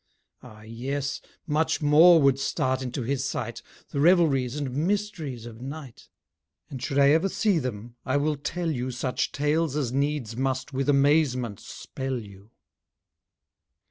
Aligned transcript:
Ah, 0.41 0.63
yes! 0.63 1.21
much 1.45 1.79
more 1.79 2.19
would 2.19 2.39
start 2.39 2.81
into 2.81 3.03
his 3.03 3.23
sight 3.23 3.61
The 3.89 3.99
revelries, 3.99 4.55
and 4.55 4.71
mysteries 4.75 5.45
of 5.45 5.61
night: 5.61 6.09
And 6.71 6.81
should 6.81 6.97
I 6.97 7.09
ever 7.11 7.29
see 7.29 7.59
them, 7.59 7.93
I 8.03 8.17
will 8.17 8.35
tell 8.35 8.71
you 8.71 8.89
Such 8.89 9.31
tales 9.31 9.75
as 9.75 9.93
needs 9.93 10.35
must 10.35 10.73
with 10.73 10.89
amazement 10.89 11.59
spell 11.59 12.17
you. 12.17 12.49